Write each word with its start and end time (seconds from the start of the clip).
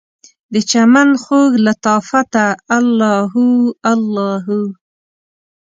دچمن 0.53 1.09
خوږ 1.23 1.51
لطافته، 1.67 2.45
الله 2.77 3.15
هو 3.33 3.47
الله 3.91 4.33
هو 4.47 4.61